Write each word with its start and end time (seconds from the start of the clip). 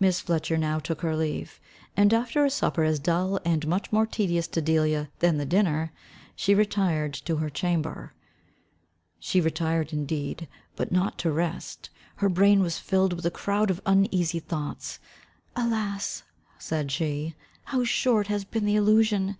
Miss 0.00 0.18
Fletcher 0.18 0.58
now 0.58 0.80
took 0.80 1.02
her 1.02 1.14
leave. 1.14 1.60
And 1.96 2.12
after 2.12 2.44
a 2.44 2.50
supper 2.50 2.82
as 2.82 2.98
dull, 2.98 3.38
and 3.44 3.68
much 3.68 3.92
more 3.92 4.04
tedious 4.04 4.48
to 4.48 4.60
Delia, 4.60 5.10
than 5.20 5.38
the 5.38 5.46
dinner, 5.46 5.92
she 6.34 6.56
retired 6.56 7.14
to 7.14 7.36
her 7.36 7.48
chamber. 7.48 8.12
She 9.20 9.40
retired 9.40 9.92
indeed, 9.92 10.48
but 10.74 10.90
not 10.90 11.18
to 11.18 11.30
rest. 11.30 11.88
Her 12.16 12.28
brain 12.28 12.62
was 12.62 12.78
filled 12.78 13.12
with 13.12 13.26
a 13.26 13.30
croud 13.30 13.70
of 13.70 13.80
uneasy 13.86 14.40
thoughts. 14.40 14.98
"Alas," 15.54 16.24
said 16.58 16.90
she, 16.90 17.36
"how 17.66 17.84
short 17.84 18.26
has 18.26 18.44
been 18.44 18.64
the 18.64 18.74
illusion! 18.74 19.36